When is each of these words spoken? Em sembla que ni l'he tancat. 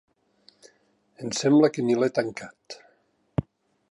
Em 1.25 1.33
sembla 1.41 1.69
que 1.75 1.85
ni 1.91 1.99
l'he 1.99 2.11
tancat. 2.21 2.79